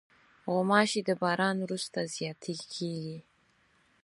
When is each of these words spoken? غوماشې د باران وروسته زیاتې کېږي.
غوماشې 0.51 1.01
د 1.05 1.09
باران 1.21 1.55
وروسته 1.61 1.99
زیاتې 2.15 2.55
کېږي. 2.73 3.17